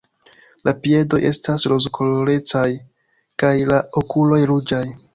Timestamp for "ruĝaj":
4.55-4.87